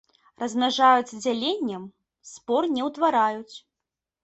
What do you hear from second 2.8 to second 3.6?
утвараюць.